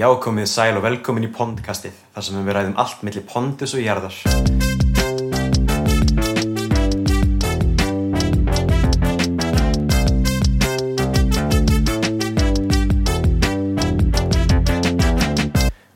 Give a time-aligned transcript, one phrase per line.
[0.00, 3.82] Já, komið sæl og velkomin í Pondkastið, þar sem við ræðum allt millir pondus og
[3.84, 4.14] jarðar.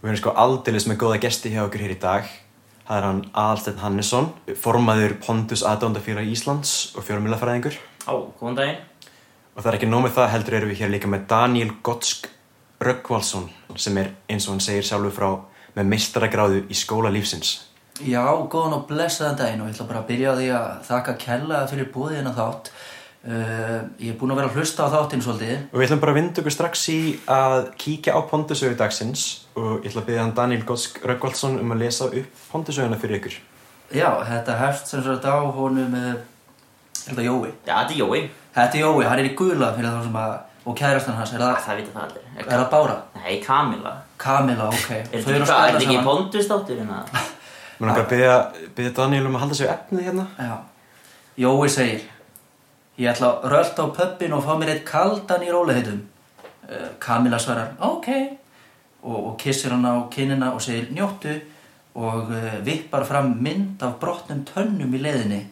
[0.02, 2.29] Við erum sko aldeilis með góða gesti hjá okkur hér í dag.
[2.84, 7.80] Það er hann Aðalsteinn Hannesson, formaður Pondus aðdóndafélag Íslands og fjármjölafræðingur.
[8.05, 8.84] Á, góðan daginn.
[9.57, 12.29] Og það er ekki nóg með það, heldur erum við hér líka með Daniel Gottsk
[13.75, 15.30] Röggvaldsson sem er eins og hann segir sjálfur frá
[15.74, 17.70] með meistaragráðu í skóla lífsins.
[18.02, 21.14] Já, góðan og blessaðan daginn og ég ætla bara að byrja á því að þakka
[21.19, 22.70] kella fyrir búðina þátt.
[23.24, 25.62] Uh, ég er búinn að vera að hlusta á þáttinn svolítið.
[25.73, 26.98] Og við ætlum bara að vinda okkur strax í
[27.30, 31.72] að kíkja á pondusögu dagsins og ég ætla að byrja hann Daniel Gottsk Röggvaldsson um
[31.72, 33.38] að lesa upp pondusöguna fyrir ykkur.
[33.95, 36.19] Já, þetta hefst sem sagt á honum, uh,
[37.06, 37.55] er þetta Jói?
[37.64, 38.20] Já, þetta er Jói.
[38.59, 41.38] Þetta er Jói, hann er í gula fyrir það sem að, og kærastan hans, er
[41.42, 42.23] Það, það, það vita það allir.
[42.41, 42.96] er það Bára?
[43.20, 43.92] Nei, Kamila.
[44.16, 44.91] Kamila, ok.
[44.91, 46.05] Er þetta eru að hvað, er ekki saman.
[46.09, 47.02] pondustáttur hérna?
[47.78, 48.34] Mér langar að byrja,
[48.77, 50.27] byrja Daniel um að halda sig á efnið hérna.
[50.39, 50.55] Já.
[51.44, 52.05] Jói segir,
[53.02, 56.02] ég ætla að rölda á pöppin og fá mér eitt kaldan í róliheitum.
[56.64, 58.08] Uh, Kamila svarar, ok.
[59.05, 61.34] Og, og kissir hann á kinnina og segir, njóttu.
[61.94, 65.42] Og uh, vippar fram mynd af brotnum tönnum í leiðinni.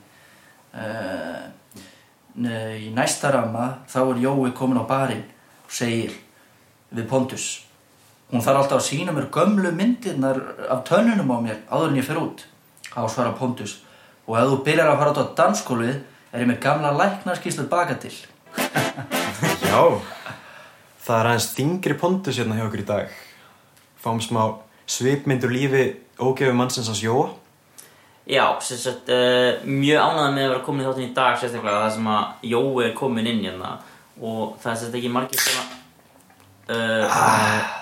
[0.72, 1.42] Uh,
[2.36, 5.24] í næsta ramma þá er Jói komin á barinn
[5.66, 6.14] og segir
[6.92, 7.64] við Pontus.
[8.32, 10.40] Hún þarf alltaf að sína mér gömlu myndirnar
[10.72, 12.46] af tönnunum á mér áður en ég fer út.
[12.96, 13.82] Á svara Pontus.
[14.24, 15.98] Og ef þú byrjar að fara út á dansskólið
[16.32, 18.14] er ég með gamla læknarskíslu baka til.
[19.68, 19.82] Já,
[21.04, 23.12] það er aðeins þingri pondus hérna hjá okkur í dag.
[24.00, 24.42] Fáum smá
[24.88, 25.84] svipmyndur lífi
[26.16, 27.41] ógefu mannsins hans Jóa.
[28.26, 31.80] Já, sem sagt, uh, mjög ánægð með að vera komin í þáttinn í dag sérstaklega
[31.82, 33.72] það sem að Jói er komin inn hérna
[34.22, 37.80] og það er sagt ekki margir sem að uh,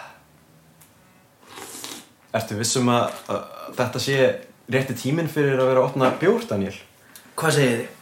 [2.40, 3.40] Ertu vissum að, að
[3.82, 4.18] þetta sé
[4.70, 6.76] rétti tíminn fyrir að vera að opna bjór, Daniel?
[7.36, 7.96] Hvað segir þið?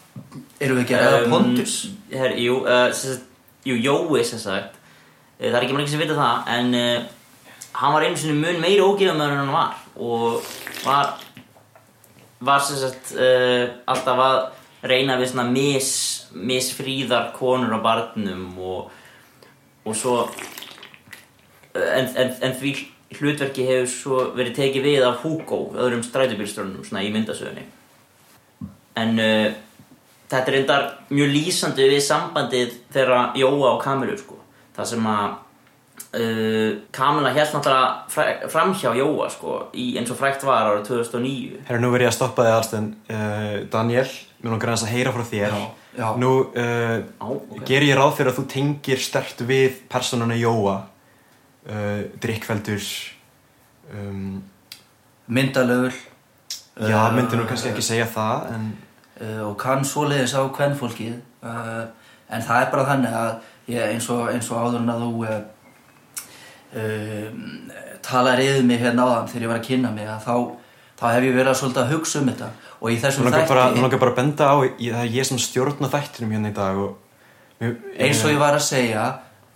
[0.62, 1.76] Erum við ekki að ræða um, Pontus?
[2.12, 3.28] her, Jú, uh, sagt,
[3.66, 6.98] jú, Jói sem sagt uh, það er ekki margir sem vita það en uh,
[7.82, 10.52] hann var einu sinni mun meiri ógefamöður en hann var og
[10.84, 11.16] var
[12.44, 14.38] var sem sagt uh, alltaf að
[14.88, 15.90] reyna við svona mis,
[16.38, 18.92] misfríðar konur á barnum og,
[19.84, 20.20] og svo
[21.74, 22.74] en, en, en því
[23.18, 27.66] hlutverki hefur svo verið tekið við af Hugo, öðrum strætubílströnnum svona í myndasögunni
[28.98, 29.50] en uh,
[30.28, 34.38] þetta er reyndar mjög lýsandi við sambandið þeirra Jóa og Kamilu sko.
[34.76, 35.36] það sem að
[36.16, 41.60] uh, Kamila held náttúrulega fræ- framhjá Jóa sko, í, eins og frækt var árið 2009
[41.68, 42.88] Herra, nú verð ég að stoppa þig aðalstegn.
[43.08, 44.08] Uh, Daniel,
[44.42, 45.56] mér langar að heyra frá þér.
[45.58, 45.66] Já,
[45.98, 46.08] já.
[46.22, 47.64] Nú uh, Á, ok.
[47.68, 50.76] ger ég ráð fyrir að þú tengir stert við personuna Jóa,
[51.68, 52.84] uh, drikkveldur,
[53.94, 54.42] um,
[55.28, 55.92] Myndalögur.
[56.78, 58.66] já, myndi nú kannski ekki segja það, en
[59.20, 61.88] uh, og kann svoleiðis á kvennfólkið uh,
[62.30, 63.32] en það er bara þannig að
[63.74, 65.10] ég, eins, og, eins og áður en að þú
[66.74, 70.34] uh, uh, talar yfir mig hérna áðan þegar ég var að kynna mig að þá,
[71.00, 73.48] þá hef ég verið að svolítið að hugsa um þetta og í þessum bara, nú
[73.58, 76.56] þætti langar bara að benda á, ég, það er ég sem stjórna þættinum hérna í
[76.58, 76.96] dag og...
[77.58, 79.06] Mér, eins og ég var að segja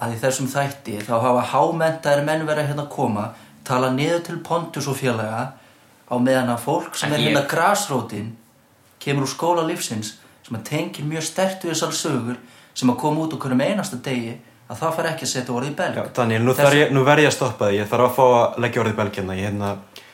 [0.03, 3.29] að í þessum þætti þá hafa hámentaðir menn verið að hérna koma
[3.67, 5.53] tala niður til Pontus og félaga
[6.11, 7.37] á meðan að fólk sem er Ekki ég.
[7.37, 8.33] hérna grásrótin
[9.03, 12.41] kemur úr skóla lífsins sem að tengir mjög stert við þessar sögur
[12.75, 14.35] sem að koma út okkur um einasta degi
[14.73, 17.05] að það fara ekki að setja orðið í belg Já, Daniel, nú, þarf ég, nú
[17.07, 19.37] verð ég að stoppa þig, ég þarf að fá að leggja orðið belgjana.
[19.37, 19.71] Ég, hérna,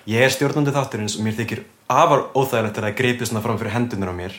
[0.08, 1.64] ég er stjórnandi þátturins og mér þykir
[1.94, 4.36] afar óþægilegt að það gripi svona fram fyrir hendunar á mér.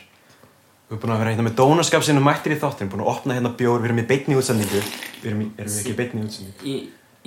[0.90, 3.36] Við erum búin að vera hérna með dónaskap sinni mættir í þátturinn, búin að opna
[3.38, 4.82] hérna bjór, við erum í beinni útsendingu.
[5.22, 6.66] Við erum, í, erum við ekki í beinni útsendingu?
[6.66, 6.76] Í,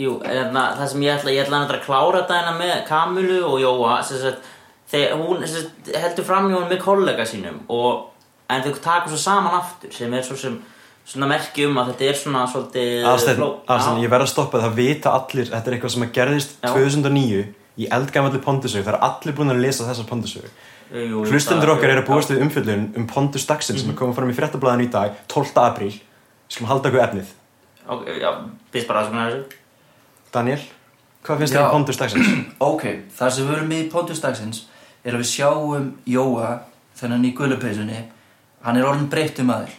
[0.02, 3.60] jú, hérna, það sem ég ætla, ég ætla að klára þetta hérna með Kamilu og
[3.62, 4.50] Jóa sem sagt,
[4.90, 8.08] þegar hún sagt, heldur fram hjá hún með kollega sínum og,
[8.50, 10.58] en þau taka svo saman aftur sem er svo sem
[11.04, 15.10] svona merki um að þetta er svona svolítið Aðstæðin, ég verð að stoppa það, vita
[15.18, 16.68] allir, þetta er eitthvað sem að gerðist Já.
[16.72, 17.42] 2009
[17.82, 20.50] í eldgammalli pondusögu, það er allir búin að lesa þessar pondusögu.
[20.92, 23.86] Hlustendur okkar eru að búast við umfjöldun um pondus dagsins Mhm.
[23.86, 25.56] sem er komið fram í fréttablaðinu í dag, 12.
[25.56, 26.00] apríl.
[26.48, 27.26] Skulum halda okkur efnið.
[27.88, 28.30] Ok, já,
[28.72, 29.44] byrst bara aðsakna þessu
[30.32, 30.60] Daniel,
[31.24, 32.28] hvað finnst þér um pondus dagsins?
[32.60, 32.82] ok,
[33.18, 34.62] það sem við erum í Pontus dagsins
[35.04, 36.60] er að við sjáum Jóa
[37.00, 38.04] þennan í gulupeysunni
[38.62, 39.72] hann er orðin breyttum aður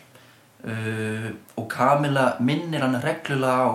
[0.68, 1.28] uh,
[1.60, 3.72] og Kamila minnir hann reglulega á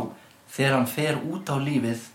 [0.49, 2.07] þegar hann fer út á lífið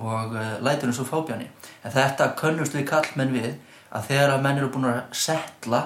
[0.00, 1.48] og uh, lætur hann svo fábjani
[1.82, 3.52] en þetta könnust við kallmenn við
[3.92, 5.84] að þegar að menn eru búin að setla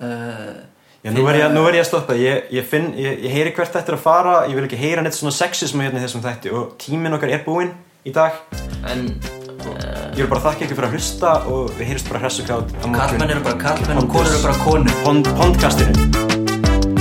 [0.00, 0.58] uh,
[0.98, 3.96] Já, nú verð ég, ég að stoppa, ég, ég finn, ég, heyri hvert þetta er
[4.00, 6.50] að fara, ég vil ekki heyra neitt svona sexismu hérna í þessum þætti.
[6.58, 7.70] Og tíminn okkar er búinn,
[8.02, 8.42] í dag.
[8.82, 9.06] En
[10.18, 13.34] Ég vil bara þakka ykkur fyrir að hlusta og við heyrjumst bara hressu klátt Kallmenn
[13.34, 14.98] eru bara kallmenn og konur eru bara konur.
[15.04, 16.27] Pond, Pondkastinu